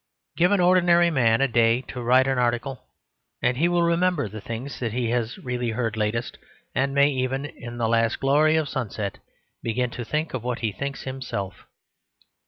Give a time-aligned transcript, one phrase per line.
[0.35, 2.85] Give an ordinary man a day to write an article,
[3.39, 6.39] and he will remember the things he has really heard latest;
[6.73, 9.19] and may even, in the last glory of the sunset,
[9.61, 11.67] begin to think of what he thinks himself.